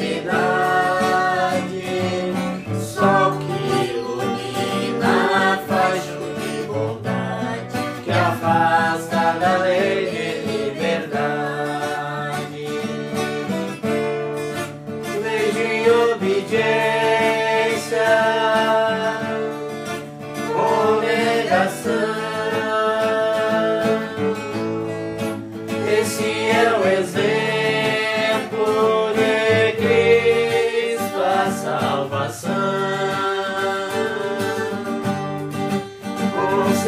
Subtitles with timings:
[0.00, 0.49] see the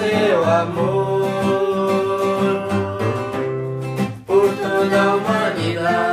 [0.03, 1.29] seu amor
[4.27, 6.12] por toda a humanidade.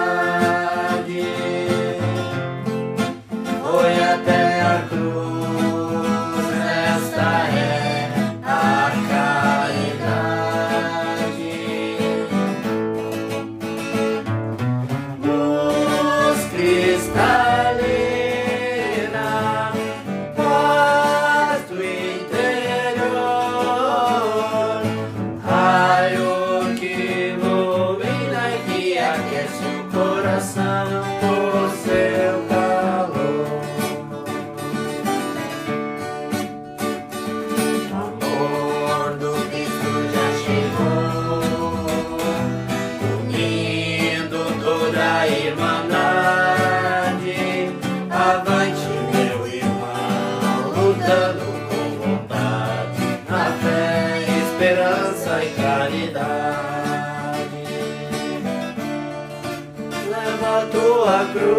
[61.05, 61.49] A cruz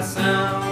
[0.01, 0.70] coração.